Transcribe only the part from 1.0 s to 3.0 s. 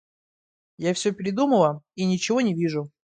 передумала и ничего не вижу.